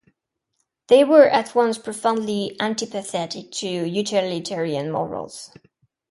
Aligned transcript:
They 0.87 1.03
were 1.03 1.27
at 1.29 1.53
once 1.53 1.77
profoundly 1.77 2.57
antipathetic 2.59 3.51
to 3.59 3.67
utilitarian 3.69 4.89
morals. 4.91 5.51